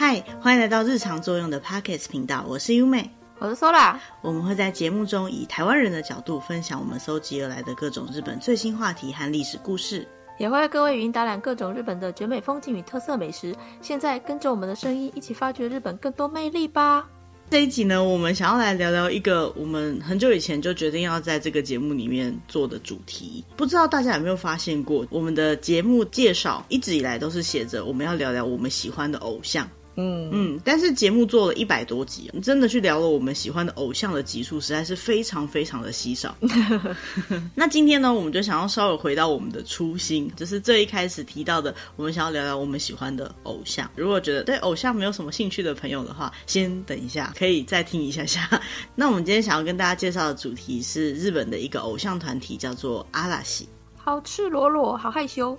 [0.00, 3.10] 嗨，欢迎来到日常作用的 Podcast 频道，我是优美，
[3.40, 3.96] 我是 Sola。
[4.22, 10.06] 我们会在节目中以台湾人的角度分享我们搜集而来的各种日本最新话题和历史故事，
[10.38, 13.52] 也会为各位语音导览各种日本的绝美风景与特色美食。
[13.82, 17.04] 现在跟着我们的声音一起发掘日本更多魅力吧！
[17.50, 23.44] 这一集呢，我们想要来聊聊一个我们很久以前就决定要在这个节目里面做的主题。
[23.56, 29.68] 不知道大家有没有发现过，我们的节目介绍一直以来都是写着我们要聊聊我们喜欢的偶像。
[30.00, 36.36] 嗯嗯，但是节目做了一百多集，真的去聊了我们喜欢的偶像的集数，实在是非常非常的稀少。
[37.52, 43.90] 那今天呢，我们就想要稍微回到我们的初心，就是最一开始提到的，我们想要聊聊我们喜欢的偶像。
[43.96, 48.48] 如果觉得对偶像没有什么兴趣的朋友的话，先等一下，可以再听一下下。
[48.94, 53.68] 那我们今天想要跟大家介绍的主题是日本的一个偶像团体，叫做阿拉西。
[54.08, 55.54] 好赤裸裸，好害羞。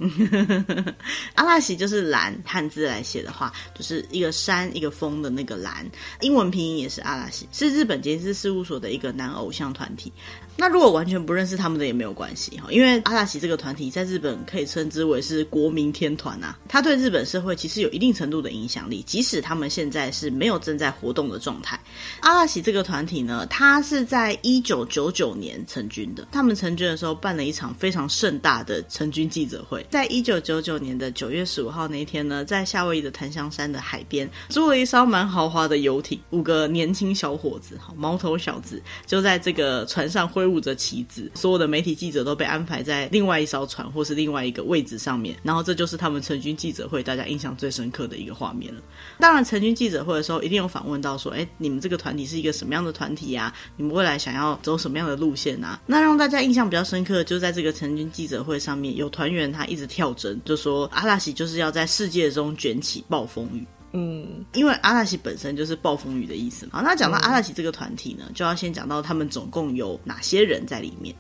[1.35, 5.87] 阿拉西就是蓝，汉字来写的话，就是一个山一个风的那个蓝。
[6.21, 10.11] 英文拼音也是阿拉西，是日本杰尼斯事务所的一个男偶像团体。
[10.59, 21.79] 那如果完全不认识他们的也没有关系哈，因为阿拉西这个团体在日本可以称之为是国民天团啊，他对日本社会其实有一定程度的影响力，即使他们现在是没有正在活动的状态。
[22.19, 40.48] 阿拉西这个团体呢，他是在一九九九年成军的，他们成军的时候办了一场非常盛大的成军记者会，在一九九九年的九月十五号那一天呢，在夏威夷的檀香山的海边租了一艘蛮豪华的游艇，五个年轻小伙子，毛头小子，就在这个船上挥。
[40.49, 48.81] 舞着旗子，所有的媒体记者都被安排在另外一艘船或是另外一个位置上面，然后这就是他们成军记者会大家印象最深刻的一个画面了。
[49.19, 53.53] 当然，成军记者会的时候一定有访问到说，哎，你们这个团体是一个什么样的团体呀？
[53.77, 55.79] 你们未来想要走什么样的路线啊？
[55.85, 63.65] 那让大家印象比较深刻，就在这个成军记者会上面，有团员他一直跳针，就说阿拉西就是要在世界中卷起暴风雨。
[63.91, 66.73] 嗯，因为阿拉西本身就是暴风雨的意思嘛。
[66.73, 71.15] 好，那讲到阿拉西这个团体呢，就要先讲到他们总共有哪些人在里面。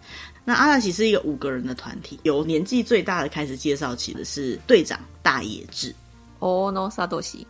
[0.45, 5.93] 那阿拉西是一个五个人的团体，由年纪最大的开始介绍起的是队长大野智。
[6.39, 7.45] 哦，no，萨多西。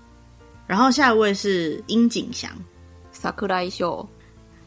[0.66, 2.52] 然后下一位是樱井翔，
[3.12, 4.08] 萨克拉伊秀，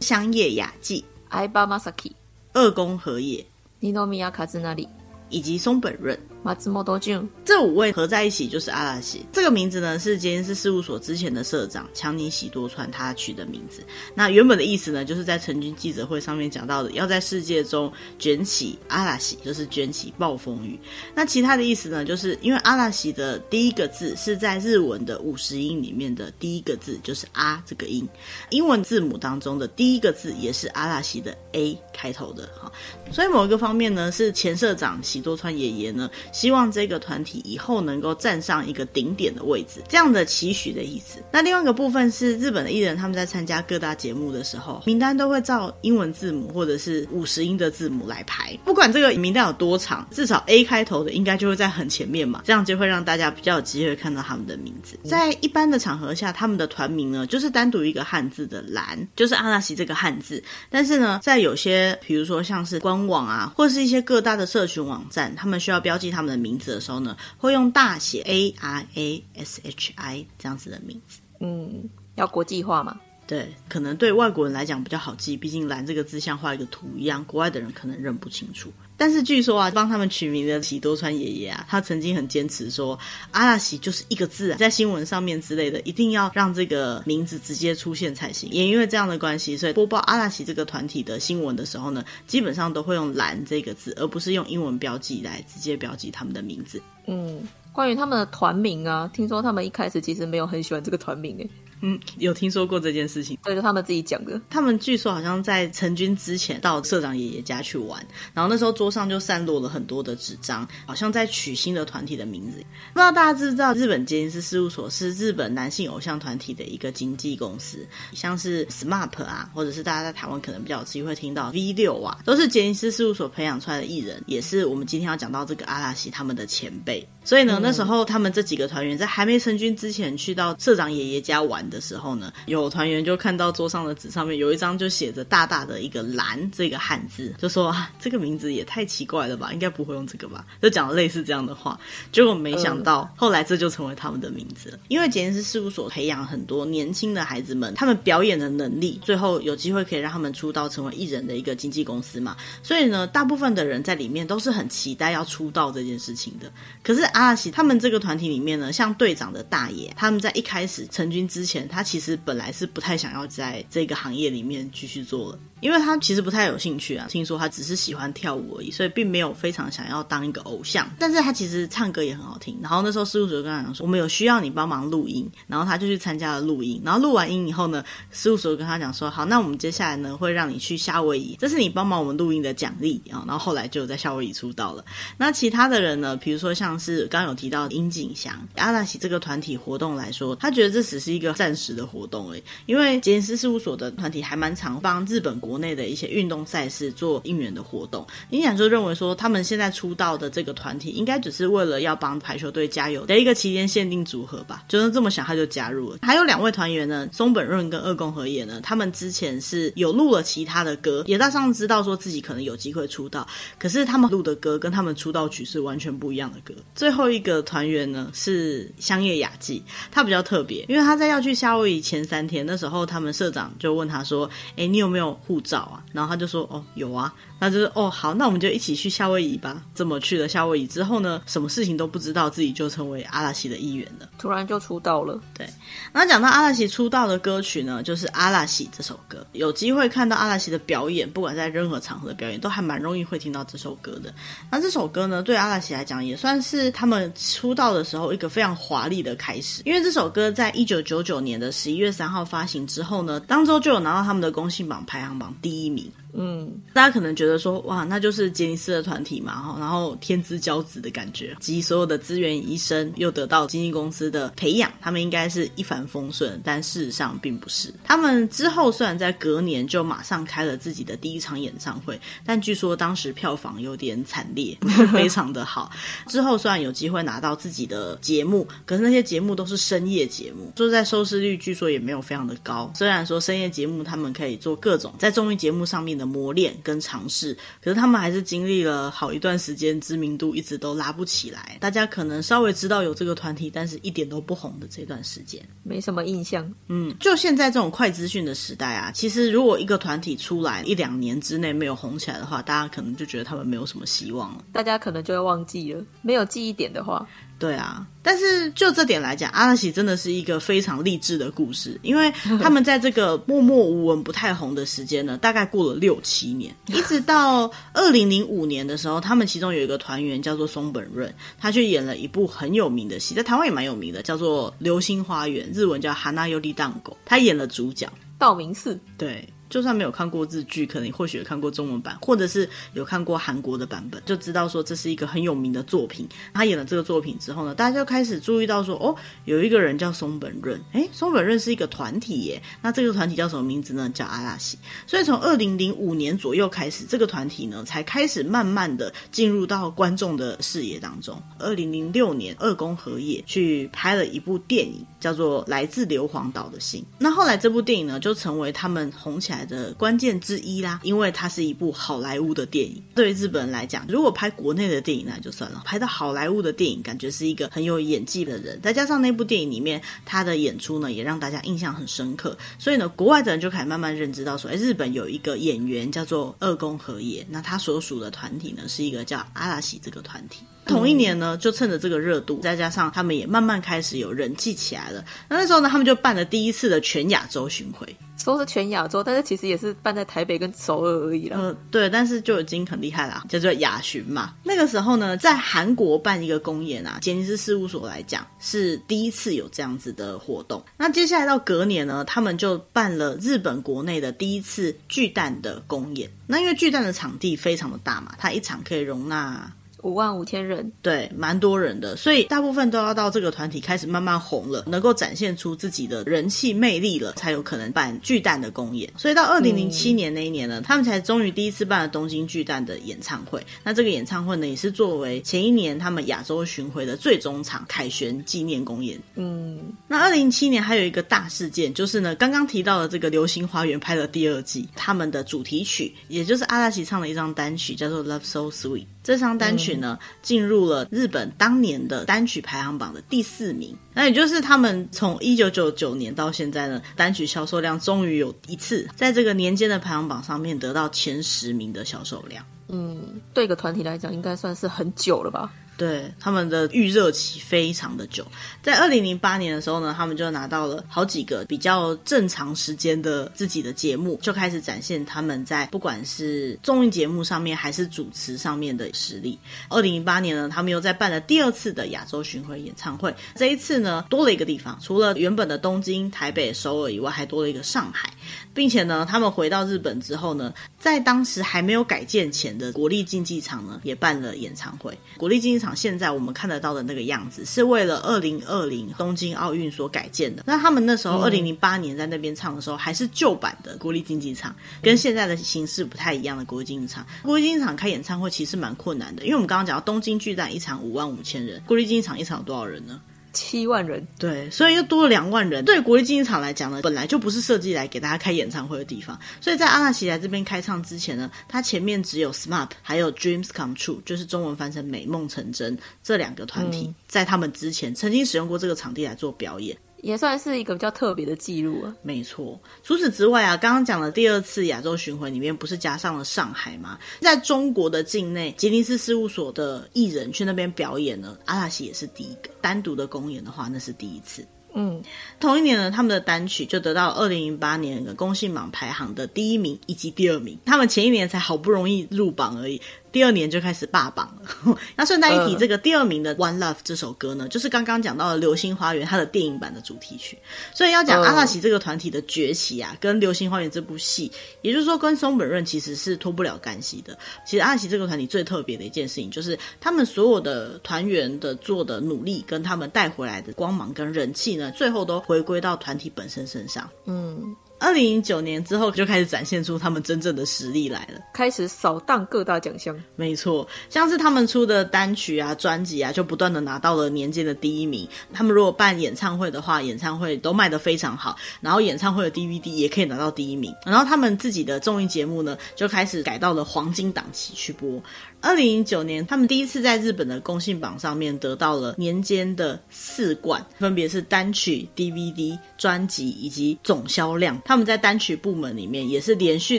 [0.01, 2.15] 香叶雅纪，艾巴马萨基，
[2.53, 3.45] 二宫和也，
[3.81, 4.89] 尼诺米亚卡兹那里，
[5.31, 6.19] 以及松本润。
[6.45, 9.25] 马兹莫多俊，这五位合在一起就是阿拉西。
[9.33, 13.81] 这个名字呢，是杰尼斯事务所之前的社长强尼喜多川他取的名字。
[14.13, 20.77] 那原本的意思呢，就是在成军记者会上面讲到的，要在世界中卷起阿拉西，就是卷起暴风雨。
[21.15, 28.09] 那其他的意思呢，就是因为阿拉西的第一个字是在日文的五十音里面的第一个字，就是啊这个音。
[28.51, 32.73] 英文字母当中的第一个字也是阿拉西的 A 开头的哈。
[33.13, 36.11] 所以某一个方面呢，是前社长喜多川爷爷呢。
[36.33, 41.23] 希望这个团体以后能够站上一个顶点的位置，这样的期许的意思。
[41.31, 48.59] 那另外一个部分是日本的艺人，他们在参加各大节目的时候，名单都会照英文字母或者是五十音的字母来排。
[48.65, 54.99] 不管这个名单有多长，至少 A 开头的应该就会在很前面嘛，这样就会让大家比较有机会看到他们的名字。
[55.05, 60.43] 在一般的场合下，他们的团名呢就是单独一个汉字的蓝，就是阿拉西这个汉字。
[60.71, 71.19] 但是呢，在有些比如说像是官网啊，或是一些各大的社群网站，他们需要标记他他们的名字的时候呢，会用大写 A R A S H I 这样子的名字。
[71.41, 73.01] 嗯，要国际化嘛？
[73.25, 78.71] 对，可能对外国人来讲比较好记，毕竟“蓝”这个字像画一个图一样，国外的人可能认不清楚。
[78.97, 82.99] 但是据说啊，帮他们取名的喜多川爷爷啊，他曾经很坚持说，
[83.31, 88.51] 阿拉喜就是一个字啊，在新闻上面之类的，一定要让这个名字直接出现才行。
[88.51, 96.83] 也因为这样的关系，所以播报阿拉喜这个团体的新闻的时候呢，基本上都会用“蓝”这个字，而不是用英文标记来直接标记他们的名字。
[97.07, 101.49] 嗯，关于他们的团名啊，听说他们一开始其实没有很喜欢这个团名诶。
[101.83, 104.41] 嗯，有听说过这件事情，对，就他们自己讲的。
[104.49, 112.59] 他们据说好像在成军之前到社长爷爷家去玩，然后那时候桌上就散落了很多的纸张，好像在取新的团体的名字。
[112.93, 127.05] 不知道大家知不知道，日本杰尼斯事务所是日本男性偶像团体的一个经纪公司，像是 SMAP 啊，或者是大家在台湾可能比较有机会听到 V 六啊，都是杰尼斯事务所培养出来的艺人，也是我们今天要讲到这个阿拉西他们的前辈。
[127.25, 140.45] 所以呢，那时候他们这几个团员在还没成军之前，去到社长爷爷家玩的时候呢，有团员就看到桌上的纸上面有一张就写着大大的一个“蓝”这个汉字，就说啊，这个名字也太奇怪了吧，应该不会用这个吧？
[140.61, 141.79] 就讲了类似这样的话。
[142.11, 152.37] 结果没想到后来这就成为他们的名字了，因为杰尼斯事务所培养很多年轻的孩子们，他们表演的能力，最后有机会可以让他们出道成为艺人的一个经纪公司嘛。
[152.63, 156.51] 所以呢，大部分的人在里面都是很期待要出道这件事情的。
[156.83, 165.39] 可是阿拉西他们这个团体里面呢，像队长的大爷，他们在一开始成军之前，他其实本来是不太想要在这个行业里面继续做了。
[165.61, 170.91] 因为他其实不太有兴趣啊，听说他只是喜欢跳舞而已，所以并没有非常想要当一个偶像。
[170.99, 172.59] 但是他其实唱歌也很好听。
[172.61, 176.83] 然后那时候事务所就跟他讲说，我们有需要你帮忙录音，然后他就去参加了录音。
[176.85, 183.23] 然后录完音以后呢，事务所就跟他讲说，好，那我们接下来呢会让你去夏威夷，这是你帮忙我们录音的奖励啊。
[183.25, 184.85] 然后后来就在夏威夷出道了。
[185.17, 196.43] 那其他的人呢，比如说像是刚有提到的樱井翔，阿拉西这个团体活动来说，他觉得这只是一个暂时的活动而已，因为杰尼斯事务所的团体还蛮常帮日本国内的一些运动。
[196.45, 204.65] 赛事做应援的活动，你想就认为说他们现在出道的这个团体应该只是为了要帮排球队加油的一个期间限定组合吧？
[204.69, 205.99] 就是这么想，他就加入了。
[206.03, 213.27] 还有两位团员呢，松本润跟二宫和也呢，他们之前是有录了其他的歌，也大上知道说自己可能有机会出道，
[213.59, 216.53] 可是他们录的歌跟他们出道曲是完全不一样的歌。
[216.75, 226.23] 最后一个团员呢是香叶雅纪，他比较特别，因为他在要去夏威夷前三天，那时候他们社长就问他说：“哎，你有没有护照啊？”然后他就。
[226.23, 227.13] 就说哦，有啊。
[227.41, 229.61] 那就是哦，好，那我们就一起去夏威夷吧。
[229.75, 234.09] 这么去了夏威夷之后呢，什么事情都不知道，自己就成为阿拉西的一员了。
[234.17, 235.21] 突然就出道了。
[235.37, 235.45] 对，
[235.93, 239.27] 那讲到阿拉西出道的歌曲呢，就是《阿拉西》这首歌。
[239.33, 244.15] 有机会看到阿拉西的表演，不管在任何场合的表演，都还蛮容易会听到这首歌的。
[244.49, 249.63] 那这首歌呢，对阿拉西来讲，也算是他他们出道的时候一个非常华丽的开始。
[249.65, 255.89] 因为这首歌在一九九九年的十一月三号发行之后呢，当周就有拿到他们的公信榜排行榜第一名。
[256.15, 267.73] 嗯，大家可能觉得说，哇，那就是杰尼斯的团体嘛，哈，然后天之骄子的感觉，集所有的资源于一身，又得到经纪公司的培养，他们应该是一帆风顺，但事实上并不是。
[267.83, 274.55] 他们之后虽然在隔年就马上开了自己的第一场演唱会，但据说当时票房有点惨烈，
[274.93, 275.73] 非常的好。
[276.09, 282.71] 之后虽然有机会拿到自己的节目，可是那些节目都是深夜节目，说在收视率据说也没有非常的高。
[282.77, 286.02] 虽然说深夜节目他们可以做各种在综艺节目上面的。
[286.07, 291.57] 磨练跟尝试，可是他们还是经历了好一段时间，知名度一直都拉不起来。
[291.61, 296.53] 大家可能稍微知道有这个团体，但是一点都不红的这段时间，没什么印象。
[296.69, 304.45] 嗯，就现在这种快资讯的时代啊，其实如果一个团体出来一两年之内没有红起来的话，大家可能就觉得他们没有什么希望了。
[304.53, 307.07] 大家可能就会忘记了，没有记忆点的话。
[307.43, 312.09] 对啊，但是就这点来讲，阿拉西真的是一个非常励志的故事，因为
[312.41, 327.91] 他们在这个默默无闻、不太红的时间呢，大概过了六七年，一直到二零零五年的时候，他们其中有一个团员叫做松本润，他去演了一部很有名的戏，在台湾也蛮有名的，叫做《流星花园》，日文叫《哈娜尤利当狗》，他演了主角。
[328.19, 329.29] 道明寺，对。
[329.53, 336.09] 就算没有看过日剧，可能或许有看过中文版，或者是有看过韩国的版本，就知道说这是一个很有名的作品。
[336.33, 338.97] 他演了这个作品之后呢，大家就开始注意到说，哦，
[339.27, 342.43] 有一个人叫松本润，诶，松本润是一个团体耶。
[342.63, 343.91] 那这个团体叫什么名字呢？
[343.91, 344.57] 叫阿拉西。
[344.87, 351.23] 所以从二零零五年左右开始，这个团体呢才开始慢慢的进入到观众的视野当中。
[351.39, 356.81] 二零零六年，二宫和也去拍了一部电影，叫做《来自硫磺岛的信》。
[356.99, 362.83] 那后来这部电影呢，就成为他们红起来的关键之一啦，因为它是一部好莱坞的电影。
[362.95, 368.61] 对于日本人来讲，如果拍国内的电影那就算了，拍到好莱坞的电影，感觉是一个很有演技的人。
[368.63, 372.37] 再加上那部电影里面他的演出呢，也让大家印象很深刻。
[372.59, 380.43] 所以呢，国外的人就开始慢慢认知到说，哎，日本有一个演员叫做二宫和也，那他所属的团体呢，是一个叫阿拉西这个团体。
[380.65, 385.05] 同一年呢，就趁着这个热度，再加上他们也慢慢开始有人气起来了。
[385.29, 387.85] 那那时候呢，他们就办了第一次的全亚洲巡回。
[388.23, 391.39] 说是全亚洲，但是其实也是办在台北跟首尔而已啦。
[391.39, 394.35] 呃，对，但是就已经很厉害啦，叫做亚巡嘛。
[394.45, 400.63] 那个时候呢，在韩国办一个公演啊，杰尼斯事务所来讲是第一次有这样子的活动。
[400.77, 406.11] 那接下来到隔年呢，他们就办了日本国内的第一次巨蛋的公演。
[406.27, 409.53] 那因为巨蛋的场地非常的大嘛，它一场可以容纳。
[409.83, 418.91] 五万五千人，对，蛮多人的，所以大部分都要到这个团体开始慢慢红了，能够展现出自己的人气魅力了，才有可能办巨蛋的公演。
[418.97, 423.45] 所以到二零零七年那一年呢，嗯、他们才终于第一次办了东京巨蛋的演唱会。
[423.65, 428.99] 那这个演唱会呢，也是作为前一年他们亚洲巡回的最终场凯旋纪念公演。
[429.17, 438.85] 嗯，那二零零七年还有一个大事件，就是呢，刚刚提到的这个《流星花园》拍的第二季，他们的主题曲，也就是阿拉奇唱的一张单曲，叫做《Love So Sweet》。
[439.03, 443.77] 这张单曲呢，进入了日本当年的单曲排行榜的第四名。
[443.93, 452.45] 那也就是他们从一九九九年到现在呢，单曲销售量终于有一次在这个年间的排行榜上面得到前十名的销售量。
[452.69, 455.53] 嗯，对一个团体来讲，应该算是很久了吧。
[455.77, 458.25] 对，他们的预热期非常的久，
[458.63, 469.37] 在二零零八年的时候呢，他们就拿到了好几个比较正常时间的自己的节目，就开始展现他们在不管是综艺节目上面还是主持上面的实力。
[469.71, 478.13] 二零零八年呢，他们又在办了第二次的亚洲巡回演唱会，这一次呢多了一个地方，除了原本的东京、台北、首尔以外，还多了一个上海，
[478.55, 484.97] 并且呢，他们回到日本之后呢，在当时还没有改建前的国立竞技场呢，也办了演唱会。
[485.17, 485.73] 国立竞技场。
[485.75, 490.45] 现在我们看得到的那个样子，是为了二零二零东京奥运所改建的。
[490.47, 497.05] 那他们那时候二零零八年在那边唱的时候，还是旧版的国立竞技场，跟现在的形式不太一样的国立竞技场。
[497.23, 503.01] 国立竞技场开演唱会其实蛮困难的，因为我们刚刚讲到东京巨蛋一场五万五千人，国立竞技场一场有多少人呢？
[503.33, 505.65] 七万人，对，所以又多了两万人。
[505.65, 509.19] 对国立竞技场来讲呢，本来就不是设计来给大家开演唱会的地方。
[509.41, 519.77] 所以在阿纳奇来这边开唱之前呢，他前面只有 SMAP 还有 Dreams Come True，就是中文翻成美梦成真这两个团体，嗯、在他们之前曾经使用过这个场地来做表演。
[520.03, 521.97] 也算是一个比较特别的记录啊。
[522.03, 526.99] 没错，除此之外啊，刚刚讲的第二次亚洲巡回里面不是加上了上海吗？
[527.21, 534.45] 在中国的境内，吉尼斯事务所的艺人去那边表演呢，阿拉西也是第一个单独的公演的话，那是第一次。
[534.75, 535.03] 嗯，
[535.39, 540.59] 同一年呢，他们的单曲就得到二零零八年的公信榜排行的第一名以及第二名。
[540.65, 542.81] 他们前一年才好不容易入榜而已。
[543.13, 544.77] 第二年就开始霸榜了。
[544.97, 550.39] 那顺带一提，这个第二名的《One Love》这首歌呢，就是刚刚讲到的《流星花园》它的电影版的主题曲。
[550.75, 557.17] 所以要讲阿拉奇这个团体的崛起啊，跟《流星花园》这部戏，也就是说跟松本润其实是脱不了干系的。
[557.45, 566.89] 其实阿拉奇这个团体最特别的一件事情，就是他们所有的团员的做的努力，跟他们带回来的光芒跟人气呢，最后都回归到团体本身身上。
[567.05, 567.55] 嗯。
[567.83, 572.97] 二零零九年之后就开始展现出他们真正的实力来了，开始扫荡各大奖项。
[573.17, 578.09] 没错，像是他们出的单曲啊、专辑啊，就不断的拿到了年间的第一名。
[578.33, 583.75] 他们如果办演唱会的话，演唱会都卖得非常好，然后演唱会的 DVD 也可以拿到第一名。
[583.85, 588.01] 然后他们自己的综艺节目呢，就开始改到了黄金档期去播。
[588.43, 597.63] 二零零九年，他们第一次在日本的公信榜上面得到了年间的四冠，分别是单曲、DVD、专辑以及总销量。
[597.65, 599.79] 他们在单曲部门里面也是连续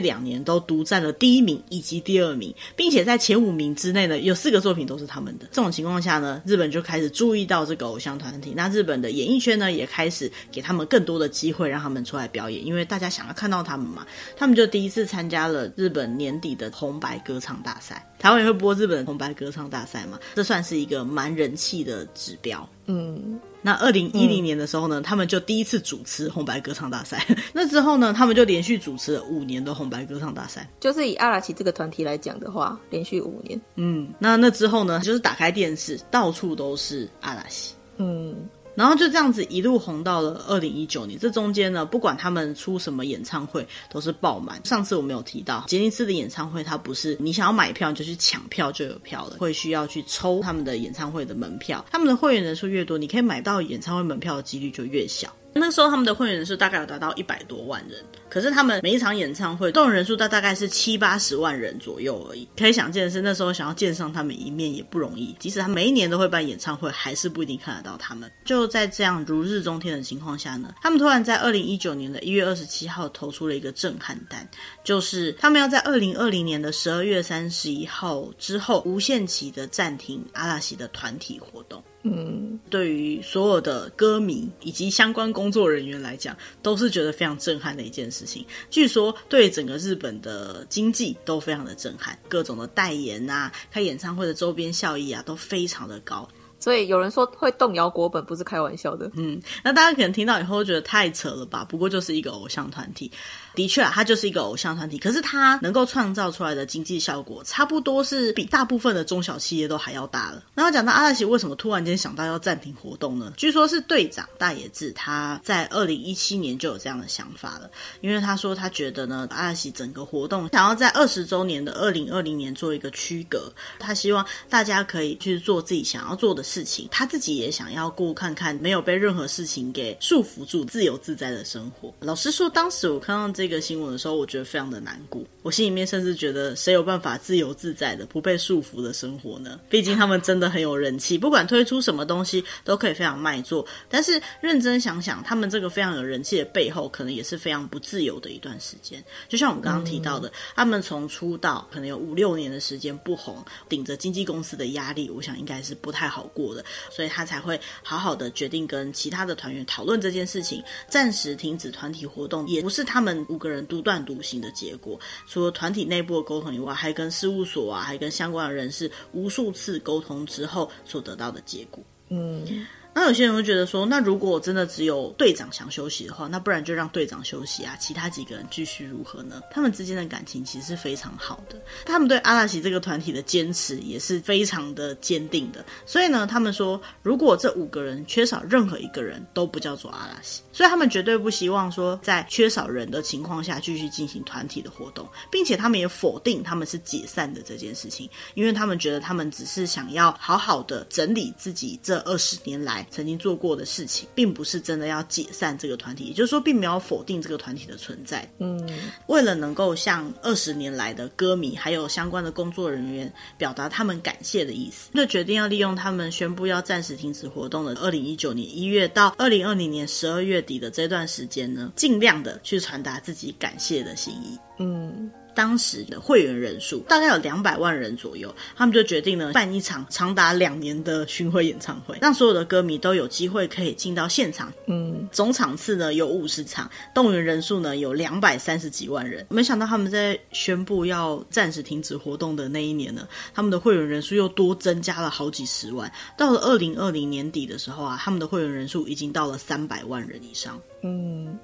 [0.00, 5.44] 两年都独占了第一名以及第二名，并且在前五名之内呢，有四个作品都是他们的。
[5.52, 8.54] 这种情况下呢，日本就开始注意到这个偶像团体。
[8.56, 14.06] 那日本的演艺圈呢，也开始给他们更多的机会，让他们出来表演，因为大家想要看到他们嘛。
[14.34, 18.02] 他们就第一次参加了日本年底的红白歌唱大赛。
[18.18, 20.18] 台湾也会播日本红白歌唱大赛嘛？
[20.34, 22.68] 这算是一个蛮人气的指标。
[22.86, 27.26] 嗯，那二零一零年的时候呢，嗯、他们就第一次主持红白歌唱大赛。
[27.52, 30.68] 那之后呢，他们就连续主持了五年的红白歌唱大赛。
[30.80, 33.60] 就是以阿拉奇这个团体来讲的话，连续五年。
[33.76, 37.74] 嗯，那那之后呢，就是打开电视，到处都是阿拉奇。
[37.96, 38.34] 嗯。
[38.74, 44.60] 然后就这样子一路红到了二零一九年，这中间呢，不管他们出什么演唱会，都是爆满。
[44.64, 51.84] 上次我们有提到，杰尼斯的演唱会，它不是你想要买票就去抢票就有票了，会需要去抽他们的演唱会的门票。
[51.90, 55.34] 他们的会员人数越多，你可以买到演唱会门票的几率就越小。
[55.56, 58.04] 那时候他们的会员人数大概有达到一百多万人，
[58.34, 62.48] 可是他们每一场演唱会动人数大大概是七八十万人左右而已。
[62.58, 65.32] 可以想见的是，那时候想要见上他们一面也不容易。
[65.38, 68.28] 即使他每一年都会办演唱会，还是不一定看得到他们。
[68.44, 74.44] 就在这样如日中天的情况下呢，他们突然在二零一九年的一月二十七号投出了一个震撼弹，
[74.82, 81.80] 就是他们要在二零二零年的十二月三十一号之后无限期的暂停阿拉西的团体活动。
[82.06, 88.44] 嗯，对于所有的歌迷以及相关工作人员来讲，都是觉得非常震撼的一件事情。
[88.70, 96.28] 据说对整个日本的经济都非常的震撼，各种的代言啊、开演唱会的周边效益啊，都非常的高。
[96.60, 99.10] 所以有人说会动摇国本，不是开玩笑的。
[99.16, 101.62] 嗯，那大家可能听到以后觉得太扯了吧？
[101.62, 103.10] 不过就是一个偶像团体。
[103.54, 110.42] 的确啊，它就是一个偶像团体，可是它能够创造出来的经济效果，差不多是比大部分的中小企业都还要大了。
[110.54, 113.32] 然后讲到阿拉西为什么突然间想到要暂停活动呢？
[113.36, 117.68] 据说是队长大野智他在二零一七年就有这样的想法了，
[118.00, 126.44] 因为他说他觉得呢，阿拉喜整个活动想要在二十周年的二零二零年做一个区隔，他希望大家可以去做自己想要做的。
[126.44, 131.92] 事情，他自己也想要过看看没有被任何事情给束缚住、自由自在的生活。
[132.00, 135.22] 老实说，当时我看到这个新闻的时候，我觉得非常的难过。
[135.42, 139.60] 我心里面甚至觉得，谁有办法自由自在的、不被束缚的生活呢？
[139.68, 143.66] 毕竟他们真的很有人气，不管推出什么东西都可以非常卖座。
[143.88, 149.04] 但是认真想想，他们这个非常有人气的背后，可能也是非常不自由的一段时间。
[149.28, 164.98] 就像我们刚刚提到的，嗯、他们从出道可能有五六年的时间不红，顶着经纪公司的压力，我想应该是不太好过的，所以他才会好好的决定跟其他的团员讨论这件事情，暂时停止团体活动，也不是他们五个人独断独行的结果。
[165.26, 171.82] 除了团体内部的沟通以外，还跟事务所啊，还跟相关的人士无数次沟通之后所得到的结果。
[172.10, 172.64] 嗯。
[172.94, 179.42] 那有些人会觉得说，那如果真的只有队长想休息的话，那不然就让队长休息啊，其他几个人继续如何呢？
[179.50, 185.64] 他们之间的感情其实是非常好的，他们对阿拉西这个团体的坚持也是非常的坚定的。
[185.84, 190.42] 所以呢，他们说，如果这五个人缺少任何一个人，都不叫做阿拉西。
[190.52, 202.83] 所以他们绝对不希望说，在缺少人的情况下继续进行团体的活动，并且他们也否定他们是解散的这件事情，因为他们觉得他们只是想要好好的整理自己这二十年来。
[202.90, 208.28] 曾经做过的事情，并不是真的要解散这个团体，也就是说，并没有否定这个团体的存在。
[208.38, 208.60] 嗯，
[209.06, 224.38] 为了能够向二十年来的歌迷还有相关的工作人员表达他们感谢的意思，就决定要利用他们宣布要暂时停止活动的二零一九年一月到二零二零年十二月底的这段时间呢，尽量的去传达自己感谢的心意。
[224.58, 225.10] 嗯。
[225.34, 234.52] 当时的会员人数大概有两百万人左右，他们就决定呢办一场长达两年的巡回演唱会，让所有的歌迷都有机会可以进到现场。
[234.66, 239.26] 嗯，总场次呢有五十场，动员人数呢有两百三十几万人。
[239.28, 245.90] 没想到他们在宣布要暂时停止活动的那一年呢，他们的会员人数又多增加了好几十万。
[246.16, 250.60] 到了二零二零年底的时候啊，他们的会员人数已经到了三百万人以上。
[250.82, 251.38] 嗯，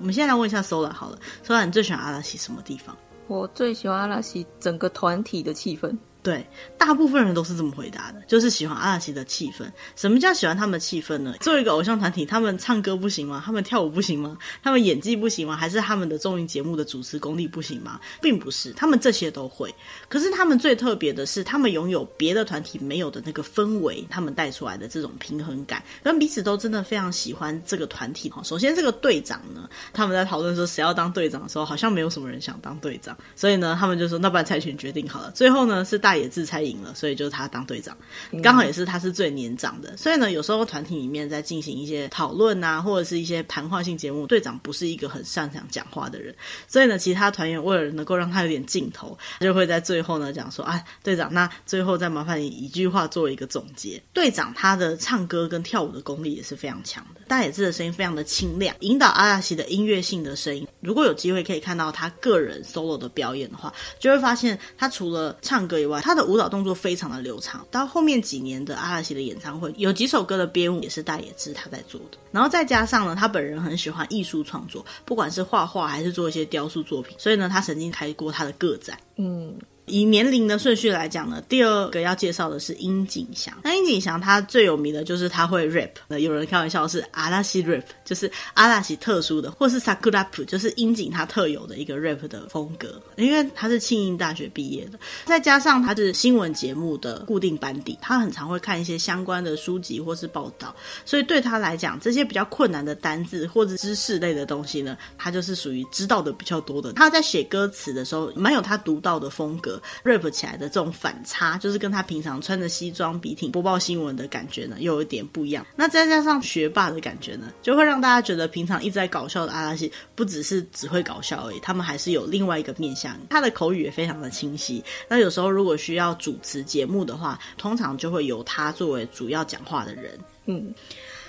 [0.00, 2.96] 我们现在来问一下 Sola 好了，Sola 你最喜欢阿拉西什么地方？
[3.32, 5.96] 我最喜欢阿拉是整个团体的气氛。
[6.22, 6.46] 对，
[6.78, 9.64] 大部分人都是这么回答的，就是喜欢阿拉西的气氛。
[9.96, 11.34] 什么叫喜欢他们的气氛呢？
[11.40, 13.42] 作为一个偶像团体，他们唱歌不行吗？
[13.44, 14.38] 他们跳舞不行吗？
[14.62, 15.56] 他们演技不行吗？
[15.56, 17.98] 还是他们的综艺节目的主持功力不行吗？
[18.20, 19.74] 并不是，他们这些都会。
[20.08, 28.32] 可是他们最特别的是，他们拥有别的团体没有的那个氛围，他们带出来的这种平衡感，跟彼此都真的非常喜欢这个团体。
[28.44, 35.32] 首先，这个队长呢，他们在讨论说谁要当队长的时候，好像没有什么人想当队长，所以呢，他们就说那不然猜拳决定好了。
[35.32, 36.11] 最后呢，是大。
[36.12, 37.96] 大野智猜赢了，所以就是他当队长，
[38.42, 39.96] 刚好也是他是最年长的。
[39.96, 46.34] 所以呢，有时候团体里面在进行一些讨论啊，或者是一些谈话性节目，队长不是一个很擅长讲话的人，
[46.68, 60.68] 所以呢，其他团员为了能够让他有点镜头，就会在最后呢讲说：“啊，队长，那最后再麻烦你一句话做一个总结。”队长他的唱歌跟跳舞的功力也是非常强的，大野智的声音非常的清亮，引导阿拉西的音乐性的声音。
[60.80, 72.18] 如果有机会可以看到他个人 solo 的表演的话，就会发现他除了唱歌以外，他的舞蹈动作非常的流畅，到后面几年的阿拉西的演唱会，有几首歌的编舞也是大野智他在做的。
[72.32, 78.98] 然后再加上呢，他本人很喜欢艺术创作，不管是画画还是做一些雕塑作品，所以呢，他曾经开过他的个展。
[79.16, 79.54] 嗯。
[79.86, 83.52] 以年龄的顺序来讲呢，第二个要介绍的是樱井翔。
[83.64, 93.00] 那樱井翔他最有名的就是他会 rap，那有人开玩笑是阿拉西 rap，就是阿拉西特殊的，或是 sakurap，就是樱井他特有的一个 rap 的风格。
[93.16, 106.92] 因为他是庆应大学毕业的，再加上他是新闻节目的固定班底，他很常会看一些相关的书籍或是报道，所以对他来讲，这些比较困难的单字或者知识类的东西呢，他就是属于知道的比较多的。
[106.92, 109.71] 他在写歌词的时候，蛮有他独到的风格。
[110.04, 115.66] Rap 起来的这种反差，就是跟他平常穿着西装笔挺播报新闻的感觉呢，又有点不一样。
[115.76, 123.16] 那再加上学霸的感觉呢，就会让大家觉得平常一直在搞笑的阿拉西，不只是只会搞笑而已，他们还是有另外一个面向。
[123.28, 124.82] 他的口语也非常的清晰。
[125.08, 130.18] 那有时候如果需要主持节目的话，通常就会由他作为主要讲话的人。
[130.46, 130.74] 嗯。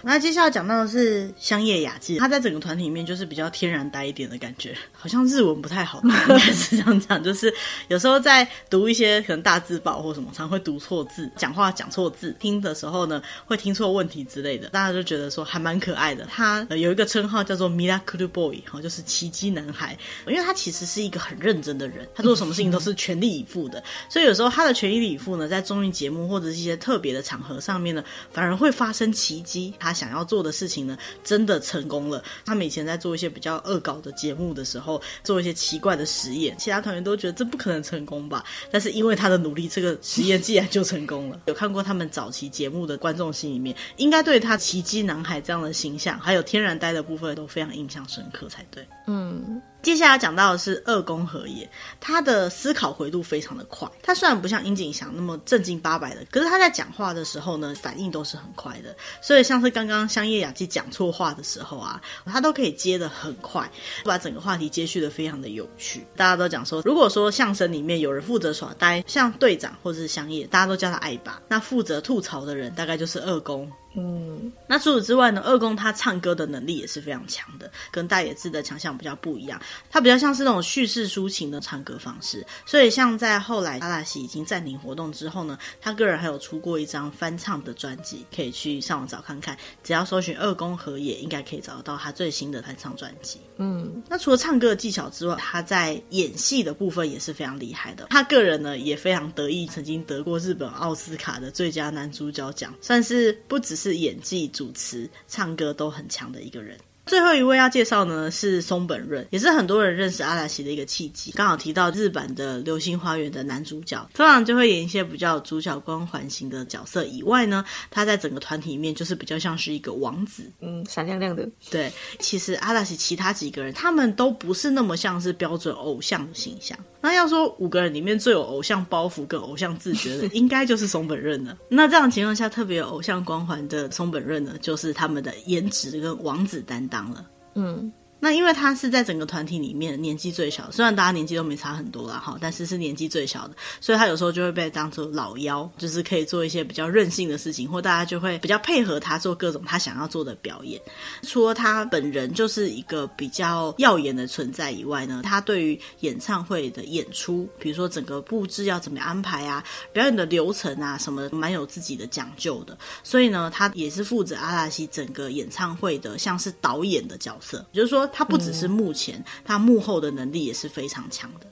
[0.05, 7.53] 那接下来讲到的是香叶雅纪，他在整个团体里面就是比较天然呆一点的感觉， 好像日文不太好， 应该是这样讲，就是
[7.87, 16.25] 有时候在读一些可能大字报或什么，常会读错字，讲话讲错字，听的时候呢会听错问题之类的，大家就觉得说还蛮可爱的。
[16.25, 28.93] 他有一个称号叫做 Miracle Boy，哈，就是奇迹男孩，因为他其实是一个很认真的人，他做什么事情都是全力以赴的，所以有时候他的全力以赴呢，在综艺节目或者是一些特别的场合上面呢，反而会发。
[28.93, 32.23] 生奇迹，他想要做的事情呢，真的成功了。
[32.45, 38.43] 他们以前在做一些比较恶搞的节目的时候，做一些奇怪的实验，其他团员都觉得这不可能成功吧？
[38.71, 41.39] 但是因为他的努力，这个实验既然就成功了。
[41.45, 48.87] 有看过他们早期节目的观众心里面，应该对他奇迹男孩这样的形象，还有天然呆的部分都非常印象深刻才对。
[49.07, 49.61] 嗯。
[49.83, 51.69] 接下来讲到的是二宫和也，
[51.99, 53.85] 他的思考回路非常的快。
[54.01, 58.95] 他虽然不像樱井翔那么正经八百的，可是他在讲话的时候呢，反应都是很快的。
[59.21, 63.69] 所以像是刚刚香叶雅纪讲错话的时候啊， 他都可以接得很快，
[64.05, 66.07] 把整个话题接续得非常的有趣。
[66.15, 73.69] 大家都讲说，如果说相声里面有人负责耍呆，像队长或者是香叶，大家都叫他爱爸，那负责吐槽的人大概就是二宫。
[73.95, 79.61] 嗯，那除此之外呢，二宫他唱歌的能力也是非常强的，跟大野智的强项比较不一样。
[79.91, 89.55] 他比较像是那种叙事抒情的唱歌方式，所以像在后来阿拉西已经暂停活动之后呢，他个人还有出过一张翻唱的专辑，可以去上网找看看。
[89.83, 93.39] 只要搜寻二宫和也，应该可以找得到他最新的翻唱专辑。
[93.57, 98.07] 嗯，那除了唱歌的技巧之外，他在演戏的部分也是非常厉害的。
[98.09, 103.82] 他个人呢也非常得意，曾经得过日本奥斯卡的最佳男主角奖，算是不只是。
[103.83, 106.79] 是演技、主持、唱歌都很强的一个人。
[107.05, 111.31] 最后一位要介绍呢是松本润，也是很多人认识阿拉西的一个契机。
[111.33, 117.03] 刚好提到日版的《流星花园》的男主角，通常就会演一些比较主角光环型的角色。
[117.05, 121.47] 以外呢，他在整个团体里面就是比较像是一个王子，嗯，闪亮亮的。
[121.69, 126.77] 对，其实阿拉西其他几个人，他们都不是那么像是标准偶像的形象。
[127.01, 131.57] 那要说五个人里面最有偶像包袱跟偶像自觉的，应该就是松本润了。
[131.67, 137.25] 那这样情况下，特别有偶像光环的松本润呢，就是他们的颜值跟王子担当了。
[137.55, 137.91] 嗯。
[138.23, 150.81] 那因为他是在整个团体里面年纪最小，虽然大家年纪都没差很多啦哈，但是是年纪最小的，所以他有时候就会被当做老幺，就是可以做一些比较任性的事情，或大家就会比较配合他做各种他想要做的表演。
[151.23, 162.77] 除了他本人就是一个比较耀眼的存在以外呢，他对于演唱会的演出，比如说整个布置要怎么安排啊，表演的流程啊什么，蛮有自己的讲究的。
[163.03, 168.09] 所以呢，他也是负责阿拉西整个演唱会的，像是导演的角色，也就是说。
[168.13, 171.47] 他不只是幕前，嗯、他幕后的能力也是非常强的。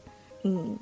[0.45, 0.77] 嗯。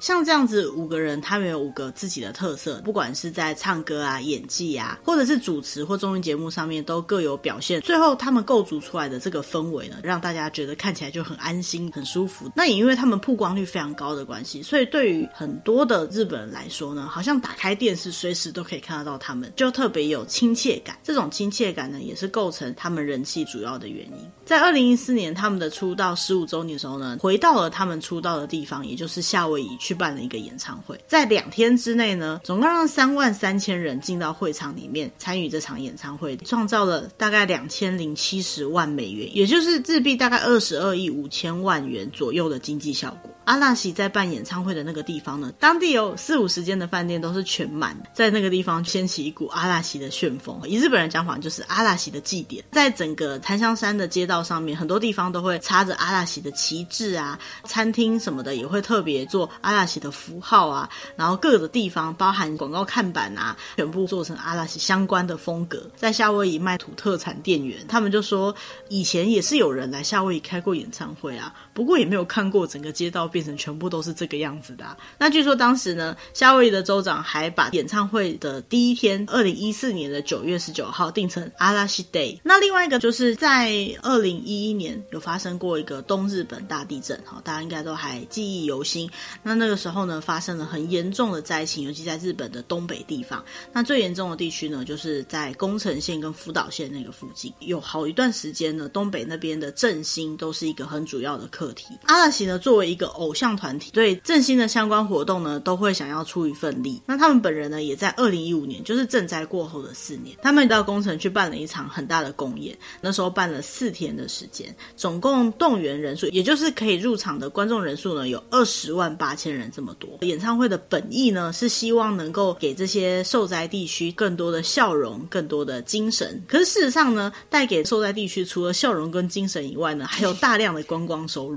[0.00, 7.82] 像这样子五个人，他们有五个自己的特色，不管是在唱歌啊、演技啊，或者是主持或综艺节目上面，都各有表现。
[7.82, 12.50] 最后他们构筑出来的这个氛围呢，让大家觉得看起来就很安心、很舒服。
[12.56, 20.96] 那也因为他们曝光率非常高的关系，所以对于很多的日本人来说呢，好像打开电视随时都可以看得到他们，就特别有亲切感。
[21.04, 24.30] 这种亲切感呢，也是构成他们人气主要的原因。
[24.46, 29.89] 在二零一四年他们的出道十五周年的时候呢，回到了他们出道的地方，也就是夏威夷去。
[29.90, 43.28] 去办了一个演唱会，在两天之内呢，总共让三万三千人进到会场里面参与这场演唱会，创造了大概两千零七十万美元，也就是自币大概二十二亿五千万元左右的经济效果。
[43.50, 50.60] 阿拉西在办演唱会的那个地方呢，当地有四五十间的饭店都是全满，在那个地方掀起一股阿拉西的旋风。
[50.68, 52.64] 以日本人讲法，就是阿拉西的祭典。
[52.70, 65.84] 在整个檀香山的街道上面，很多地方都会插着阿拉西的旗帜啊，餐厅什么的也会特别做阿拉西的符号啊，然后各个地方包含广告看板啊，全部做成阿拉西相关的风格。
[65.96, 68.54] 在夏威夷卖土特产店员，他们就说，
[68.88, 73.40] 以前也是有人来夏威夷开过演唱会啊，不过也没有看过整个街道变。
[73.40, 74.94] 成全部都是这个样子的啊。
[75.18, 82.38] 那据说当时呢，夏威夷的州长还把演唱会的第一天，二零一四年的九月十九号定成阿拉西 day。
[82.42, 89.10] 那另外一个就是在二零一一年有发生过一个东日本大地震，哈，大家应该都还记忆犹新。
[89.42, 93.42] 那那个时候呢，发生了很严重的灾情，尤其在日本的东北地方。
[93.72, 101.86] 那最严重的地区呢，就是在宫城县跟福岛县那个附近，有好一段时间呢，东北那边的振兴都是一个很主要的课题。
[102.06, 107.00] 阿拉奇呢，作为一个偶像团体对振兴的相关活动呢，都会想要出一份力。
[107.06, 112.76] 那他们本人呢，也在二零一五年，就是赈灾过后的四年，他们到宫城去办了一场很大的公演。
[113.00, 120.08] 那时候办了四天的时间，总共动员人数，也就是可以入场的观众人数呢，有二十万八千人这么多。
[120.22, 126.42] 演唱会的本意呢，是希望能够给这些受灾地区更多的笑容，更多的精神。
[126.46, 131.49] 可是事实上呢，带给受灾地区除了笑容跟精神以外呢，还有大量的观光收入。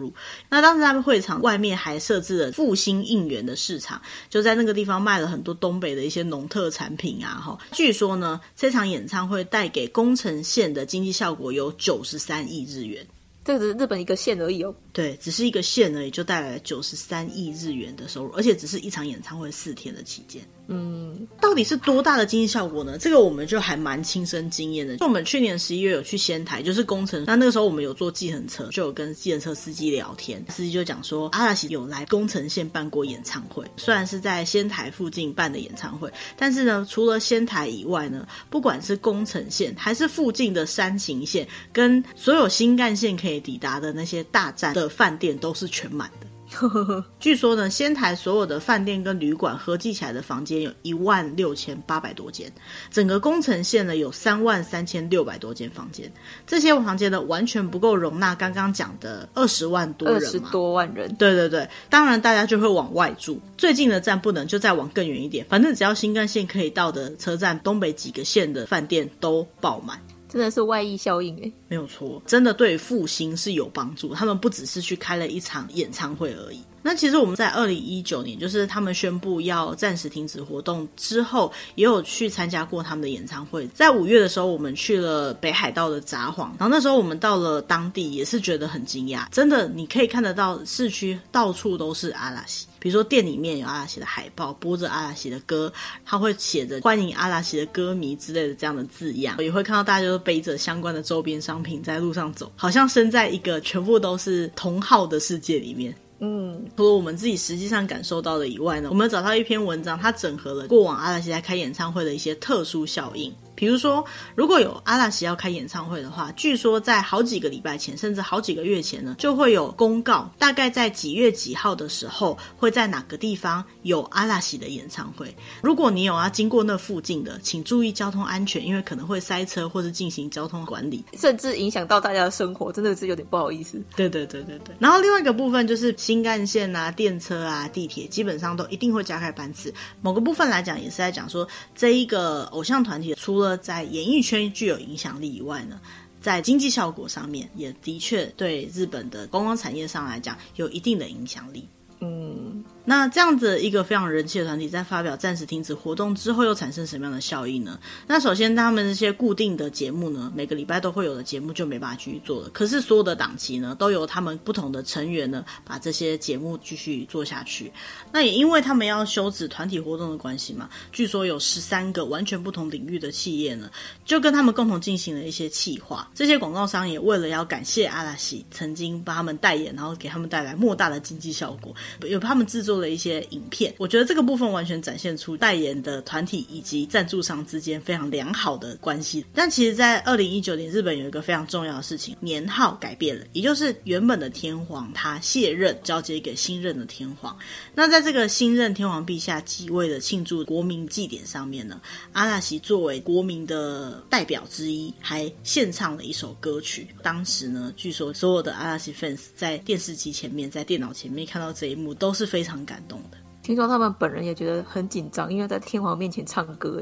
[0.49, 1.73] 那当时他们会场外面。
[1.83, 7.41] 还设置了复兴应援的市场，就在那个地方卖了很多东北的一些农特产品啊。
[7.43, 13.05] 哈，据说呢，这场演唱会带给宫城县的经济效果有九十三亿日元。
[13.43, 14.73] 这个只是日本一个县而已哦。
[14.93, 20.41] 对，只是一个县而已，就带来了九十三亿日元的收入，而且只是一场演唱会四天的期间。
[20.67, 22.97] 嗯，到底是多大的经济效果呢？
[22.97, 24.95] 这个我们就还蛮亲身经验的。
[24.97, 46.27] 就我们去年十一月有去仙台，就是工程，那那个时候我们有坐计程车，就有跟计程车司机聊天，司机就讲说阿拉西有来宫城县办过演唱会，虽然是在仙台附近办的演唱会，但是呢，除了仙台以外呢，不管是宫城县还是附近的山形县，跟所有新干线可以抵达的那些大站的饭店都是全满的。
[47.19, 52.51] 据说呢，仙台所有的饭店跟旅馆合计起来的房间有一万六千八百多间，
[52.91, 56.11] 整个宫城县呢有三万三千六百多间房间，
[56.45, 61.13] 这些房间呢完全不够容纳刚刚讲的二十万多人，二十多万人。
[61.15, 69.99] 对对对，当然大家就会往外住，最近的站不能就再往更远一点，反正只要新干线可以到的车站，东北几个县的饭店都爆满。
[70.33, 74.15] 真的是外溢效应诶，没有错，真的对复兴是有帮助。
[74.15, 76.59] 他们不只是去开了一场演唱会而已。
[76.81, 83.67] 那其实我们在二零一九年，就是他们宣布要暂时停止活动之后，也有去参加过他们的演唱会。
[83.67, 89.27] 在五月的时候，我们去了北海道的札幌，然后那时候我们到了当地，也是觉得很惊讶。
[89.31, 95.71] 真的，你可以看得到市区到处都是阿拉西，比如说店里面有阿拉西的海报，播着阿拉西的歌，
[96.03, 105.95] 他会写着欢迎阿拉西的歌迷之类的这样的字样，也会看到大家都背着相关的周边商品在路上走，好像身在一个全部都是同号的世界里面。
[106.19, 113.33] 嗯，除了我们自己实际上感受到的以外呢，我们找到一篇文章，它整合了过往阿拉西在开演唱会的一些特殊效应。
[113.55, 114.03] 比如说，
[114.35, 125.35] 如果有阿拉西要开演唱会的话，据说在好几个礼拜前，甚至好几个月前呢，就会有公告，大概在几月几号的时候，会在哪个地方有阿拉西的演唱会。
[125.61, 133.81] 如果你有要经过那附近的，请注意交通安全，因为可能会塞车或是进行交通管理，甚至影响到大家的生活，真的是有点不好意思。
[133.95, 134.75] 对对对对对。
[134.79, 139.73] 然后另外一个部分就是新干线啊、电车啊、地铁，基本上都一定会加开班次。
[140.01, 145.79] 某个部分来讲，也是在讲说这一个偶像团体出了在演艺圈具有影响力以外呢，
[146.21, 151.67] 在经济效果上面也的确对日本的观光产业上来讲有一定的影响力。
[151.99, 152.63] 嗯。
[152.85, 157.79] 那这样子一个非常人气的团体，在发表暂时停止活动之后，又产生什么样的效应呢？
[158.05, 162.49] 那首先，他们这些固定的节目呢，每个礼拜都会有的节目就没办法继续做了。
[162.49, 167.71] 可是所有的档期呢，都由他们不同的成员呢，把这些节目继续做下去。
[168.11, 173.71] 那也因为他们要休止团体活动的关系嘛，据说有十三个完全不同领域的企业呢，
[174.03, 176.11] 就跟他们共同进行了一些企划。
[176.13, 182.72] 这些广告商也为了要感谢阿拉西曾经帮他们代言，然后给他们带来莫大的经济效果，有他们制作。
[182.73, 189.23] 做了一些影片，我觉得这个部分完全展现出代言的团体以及赞助商之间非常良好的关系。
[189.31, 197.37] 但其实，在二零一九年，日本有一个非常重要的事情，年号改变了，也就是原本的天皇他卸任，交接给新任的天皇。
[197.75, 201.79] 那在这个新任天皇陛下即位的庆祝国民祭典上面呢，
[202.13, 206.87] 阿拉西作为国民的代表之一，还献唱了一首歌曲。
[207.03, 212.62] 当时呢，据说所有的阿拉西 fans 在电视机前面，在电脑前面看到这一幕，都是非常。
[212.65, 216.81] 感动的，听说他们本人也觉得很紧张，因为在天皇面前唱歌。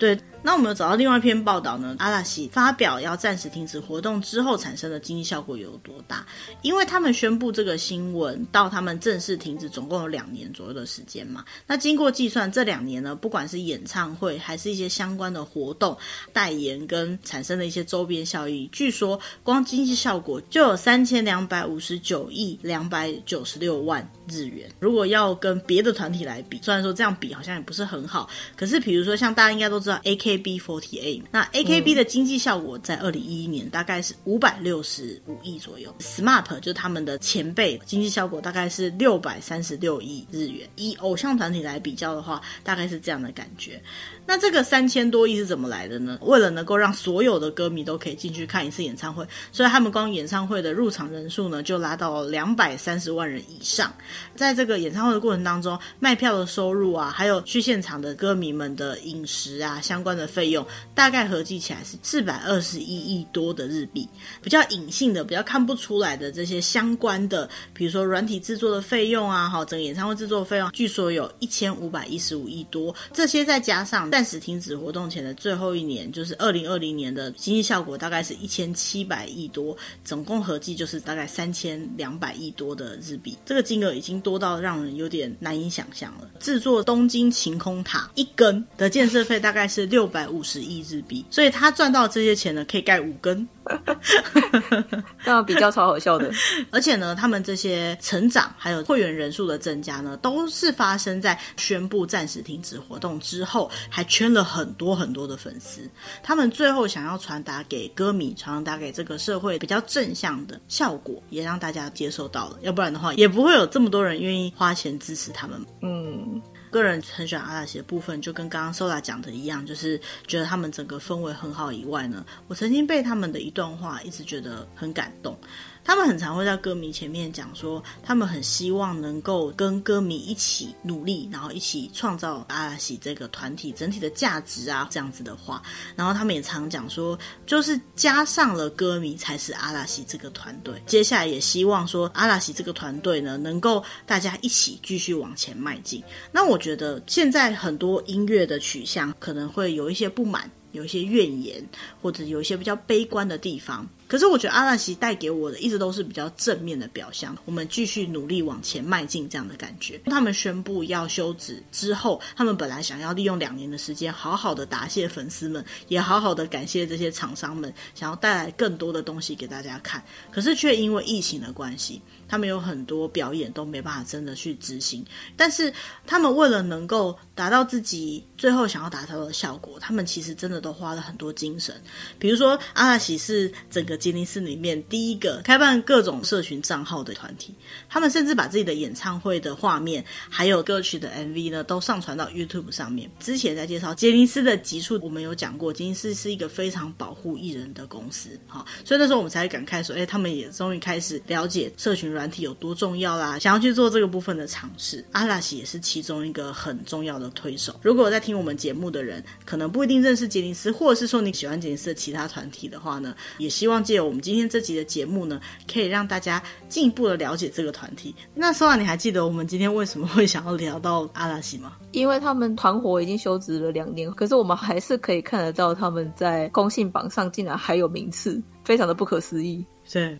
[0.00, 0.18] 对。
[0.42, 6.24] 那我们有找到另外一篇报道呢，阿拉西发表要暂时停止活动之后产生的经济效果有多大？
[6.62, 11.44] 因为他们宣布这个新闻到他们正式停止，总共有两年左右的时间嘛。
[11.66, 15.94] 那经过计算，这两年呢，不管是演唱会还是一些相关的活动、
[16.32, 24.70] 代言跟产生的一些周边效益，据说光经济效果就有三千两百五十九亿两百九十六万日元。
[24.78, 30.30] 如果要跟别的团体来比，虽然说这样比好像也不是很好，可是比如说像大家应该都知道 AK。
[30.30, 35.92] AKB48，那 AKB 的经济效果在二零一一年大概是五百六十五亿左右。
[35.98, 40.68] SMAP 就是他们的前辈，经济效果大概是六百三十六亿日元。
[40.76, 43.82] 以偶像团体来比较的话，大概是这样的感觉。
[44.26, 46.18] 那这个三千多亿是怎么来的呢？
[46.22, 53.92] 为了能够让所有的歌迷都可以进去看一次演唱会，所以他们光演唱会的入场人数呢，就拉到两百三十万人以上。
[54.36, 64.08] 在这个演唱会的过程当中，卖票的收入啊，还有去现场的歌迷们的饮食啊，相关的费用，大概合计起来是四百二十一亿多的日币。
[64.42, 72.94] 比较隐性的、比较看不出来的这些相关的，比如说软体制作的费用啊，好，整个演唱会制作费用，据说有一千五百一十五亿多。
[73.12, 74.10] 这些再加上。
[74.10, 83.36] 暂时停止活动前的最后一年，就是二零二零年的经济效果大概是一千七百亿多，总共合计就是大概三千两百亿多的日币。
[83.46, 86.28] 这个金额已经多到让人有点难以想象了。
[86.40, 93.48] 制作东京晴空塔一根的建设费大概是六百五十亿日币，所以他赚到这些钱呢，可以盖五根。
[95.24, 96.28] 那比较超好笑的。
[96.72, 105.88] 而且呢，他们这些成长还有会员人数的增加呢，都是发生在宣布暂时停止活动之后，还圈了很多很多的粉丝。
[106.20, 112.58] 他们最后想要传达给歌迷、传达给这个社会比较正向的效果，也让大家接受到了。
[112.62, 115.64] 要不然的话，也不会有这么多人愿意花钱支持他们。
[115.82, 116.42] 嗯。
[116.70, 125.36] 个人很喜欢阿拉西的部分，就跟刚刚 Sola 讲的一样，就是觉得他们整个氛围很好以外呢，我曾经被他们的一段话一直觉得很感动。
[125.82, 135.62] 他们很常会在歌迷前面讲说，他们很希望能够跟歌迷一起努力，然后一起创造阿拉西这个团体整体的价值啊，这样子的话。
[135.96, 140.80] 然后他们也常讲说，就是加上了歌迷才是阿拉西这个团队。
[140.86, 146.02] 接下来也希望说，阿拉西这个团队呢，能够大家一起继续往前迈进。
[146.30, 151.66] 那我觉得现在很多音乐的取向可能会有一些不满，有一些怨言，
[152.00, 153.88] 或者有一些比较悲观的地方。
[154.10, 160.00] 可是我觉得阿拉西带给我的一直都是比较正面的表象，我们继续努力往前迈进这样的感觉。
[160.06, 170.02] 他们宣布要休止之后，他们本来想要利用两年的时间，好好的答谢粉丝们，也好好的感谢这些厂商们，想要带来更多的东西给大家看。
[170.32, 175.06] 可是却因为疫情的关系，他们有很多表演都没办法真的去执行。
[175.36, 175.72] 但是
[176.04, 181.80] 他们为了能够达到自己最后想要达到的效果，他们其实真的都花了很多精神。
[182.18, 183.99] 比如说阿拉西是整个。
[184.00, 187.54] 杰尼斯里面第一个开办各种社群账号的团体，
[187.88, 193.08] 他们甚至把自己的演唱会的画面还有歌曲的 MV 呢，都上传到 YouTube 上面。
[193.20, 205.04] 之前在介绍杰尼斯的集数，我们有讲过，杰尼斯是一个非常保护艺人的公司，哈，所以那时候我们才会感慨说，哎，他们也终于开始了解社群软体有多重要啦，想要去做这个部分的尝试。
[205.12, 207.78] 阿拉西也是其中一个很重要的推手。
[207.82, 213.84] 如果在听我们节目的人，可能不一定认识杰尼斯，或者是说你喜欢杰尼斯的其他团体的话呢，也希望。
[213.90, 218.14] 借我们今天这集的节目呢，可以让大家进一步的了解这个团体。
[218.32, 221.72] 那 Sola，你还记得我们今天为什么会想要聊到阿拉西吗？
[221.90, 229.66] 因为他们团伙已经休止了两年，可是我们还是可以看得到他们在公信榜上竟然还有名次，非常的不可思议。
[229.92, 230.16] 对。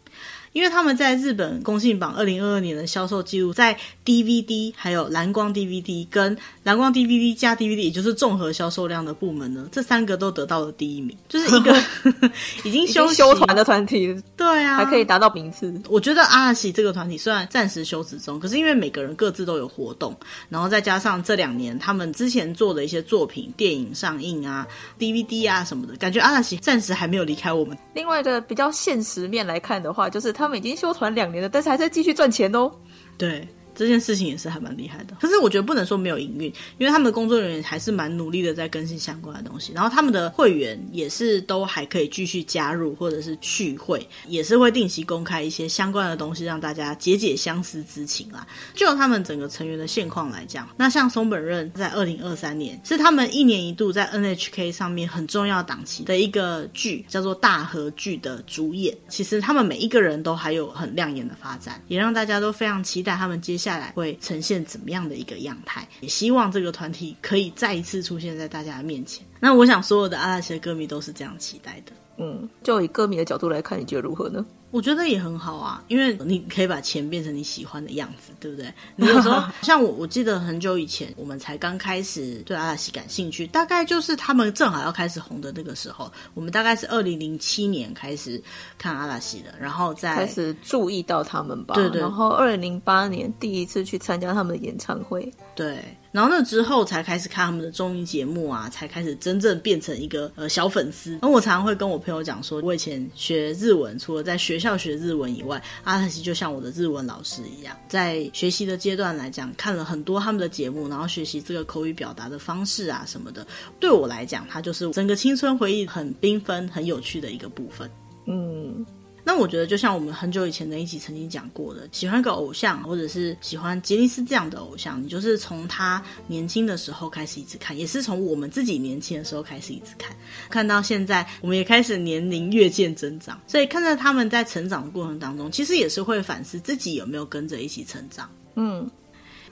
[0.52, 11.80] 因为他们在日本公信榜二零二二年的销售记录，在 DVD 还有蓝光 DVD 跟蓝光 DVD 加 DVD，也就是综合销售量的部门呢，这三个都得到了第一名，就是一个
[12.64, 15.72] 已经休休团的团体，对啊，还可以达到名次。
[15.88, 20.12] 我觉得阿拉西这个团体虽然暂时休止中，可是因为每个人各自都有活动，
[20.48, 24.66] 然后再加上这两年他们之前做的一些作品、电影上映啊、
[24.98, 27.78] DVD 啊什么的，感觉阿拉西暂时还没有离开我们。
[27.94, 30.34] 另外一个比较现实面来看的话，就是。
[30.40, 32.72] 他们已经休团两年了，但是还在继续赚钱哦。
[33.16, 33.46] 对。
[33.74, 36.46] 这件事情也是还蛮厉害的，可是我觉得不能说没有营运，
[36.78, 48.46] 因为他们的工作人员还是蛮努力的在更新相关的东西，然后他们的会员也是都还可以继续加入或者是续会，也是会定期公开一些相关的东西，让大家解解相思之情啦。
[48.74, 58.96] 就他们整个成员的现况来讲，那像松本润在二零二三年是他们一年一度在 NHK 上面很重要档期的一个剧，叫做大河剧的主演。
[59.08, 63.92] 其实他们每一个人都还有很亮眼的发展，也让大家都非常期待他们接下来。
[63.94, 65.86] 会呈现怎么样的一个样态？
[66.00, 69.24] 也希望这个团体可以再一次出现在大家的面前。
[69.38, 71.92] 那我想，所有的阿拉奇的歌迷都是这样期待的。
[72.20, 74.44] 嗯，就以歌迷的角度来看，你觉得如何呢？
[74.70, 78.72] 我觉得也很好啊，因为你可以把钱变成你喜欢的样子，对不对？
[78.94, 86.08] 你有时候 像我，我记得很久以前，我们才刚开始对阿拉西感兴趣，大概就是他们正好要开始红的那个时候。
[86.34, 88.40] 我们大概是二零零七年开始
[88.78, 91.74] 看阿拉西的，然后再开始注意到他们吧。
[91.74, 92.00] 对对。
[92.00, 95.28] 然后二零零八年第一次去参加他们的演唱会。
[95.56, 95.82] 对。
[96.12, 101.18] 然后那之后才开始看他们的综艺节目啊，才开始真正变成一个呃小粉丝。
[101.22, 113.46] 那我常常会跟我朋友讲说，我以前学日文，除了在学校学日文以外，阿拉西就像我的日文老师一样，在学习的阶段来讲，看了很多他们的节目，然后学习这个口语表达的方式啊什么的。
[113.78, 117.90] 对我来讲，它就是整个青春回忆很缤纷、很有趣的一个部分。
[118.26, 118.84] 嗯。
[119.30, 130.16] 那我觉得，就像我们很久以前的一集曾经讲过的，喜欢一个偶像，或者是喜欢杰尼斯这样的偶像，你就是从他年轻的时候开始一直看，也是从我们自己年轻的时候开始一直看，
[130.50, 138.28] 看到现在，我们也开始年龄越见增长，所以看着他们在成长的过程当中，其实也是会反思自己有没有跟着一起成长。
[138.56, 138.90] 嗯。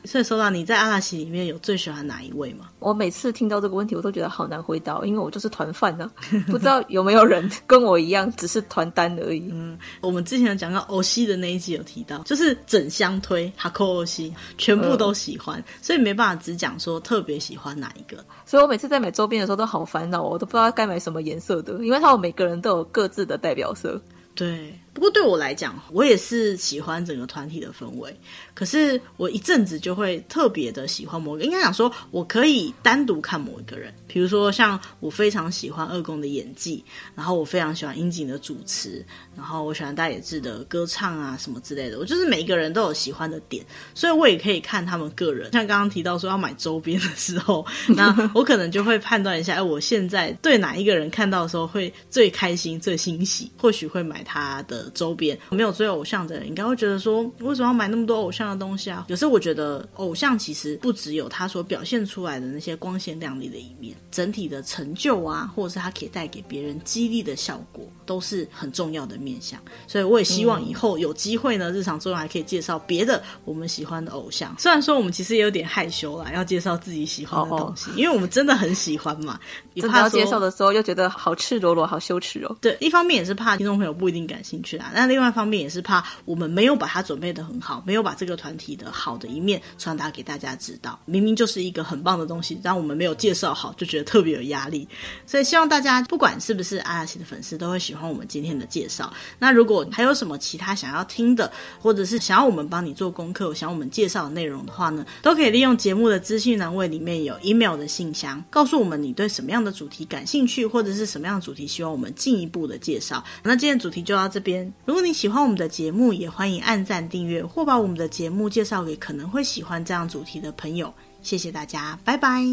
[0.05, 2.69] 所以说到你在阿拉西里面有最喜欢哪一位吗？
[2.79, 6.11] 我每次听到这个问题，我都觉得好难回答，因为我就是团饭呢，
[6.49, 9.49] 不知道有没有人跟我一样，只是团单而已。
[9.53, 18.25] 嗯，我们之前有讲到欧西的那一集有提到，就是整箱推哈扣欧西，全部都喜欢，嗯、所以没办法只讲说特别喜欢哪一个。
[18.47, 24.01] 所以我每次在买周边的时候都好烦恼，我都不知道该买什么颜色的，因为他们每个人都有各自的代表色。
[24.35, 28.17] 对，不过对我来讲，我也是喜欢整个团体的氛围。
[28.59, 36.85] 可是我一阵子就会特别的喜欢某个，应该讲说，我可以单独看某一个人，比如说像我非常喜欢二宫的演技，
[37.15, 39.07] 然后我非常喜欢樱井的主持，
[39.37, 42.01] 然后我喜欢大野智的歌唱啊什么之类的。
[42.01, 45.53] 我就是每一个人都有喜欢的点，所以我也可以看他们个人。
[45.53, 55.39] 像刚刚提到说要买周边的时候，那我可能就会判断一下，哎，我现在对哪一个人看到的时候会最开心、最欣喜，或许会买他的周边。
[55.51, 69.61] 没有追偶像的人应该会觉得说，为什么要买那么多偶像的东西啊，有时候我觉得偶像其实不只有他所表现出来的那些光鲜亮丽的一面，整体的成就啊，或者是他可以带给别人激励的效果，都是很重要的面向。
[69.87, 74.55] 所以我也希望以后有机会呢，日常中还可以介绍别的我们喜欢的偶像。
[74.59, 79.39] 虽然说我们其实也有点害羞啦，要介绍自己喜欢的东西，因为我们真的很喜欢嘛。
[79.75, 82.57] 真的要介绍的时候又觉得好赤裸裸，好羞耻哦。
[82.61, 94.89] 对，一方面也是怕听众朋友不一定感兴趣啊，那另外一方面也是怕我们没有把它准备的很好，没有把这个团体的好的一面传达给大家知道，明明就是一个很棒的东西，但我们没有介绍好，就觉得特别有压力。
[95.27, 99.13] 所以希望大家不管是不是阿拉西的粉丝，都会喜欢我们今天的介绍。
[99.39, 113.23] 那如果还有什么其他想要听的，或者是想要我们帮你做功课，想要我们介绍的内容的话呢，都可以利用节目的资讯栏位里面有 email 的信箱，告诉我们你对什么样的主题感兴趣，或者是什么样的主题希望我们进一步的介绍。
[113.43, 114.73] 那今天主题就到这边。
[114.85, 120.93] 如果你喜欢我们的节目，也欢迎按赞订阅，或把我们的节节目介绍给可能会喜欢这样主题的朋友。
[121.23, 122.45] 谢谢大家拜拜。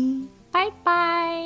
[0.50, 1.44] 拜拜。